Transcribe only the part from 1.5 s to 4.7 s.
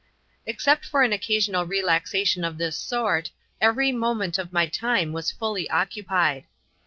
relaxation of this sort, every moment of my